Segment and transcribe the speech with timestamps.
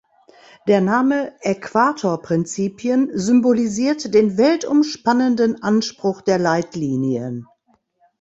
[0.67, 7.45] Der Name ‚Äquator-Prinzipien’ symbolisiert den weltumspannenden Anspruch der Leitlinien.